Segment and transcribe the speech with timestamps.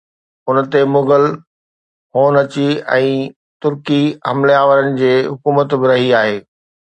[0.49, 1.25] ان تي مغل،
[2.15, 2.67] هون اڇي
[2.97, 3.11] ۽
[3.67, 6.35] ترڪي حملي آورن جي حڪومت به رهي آهي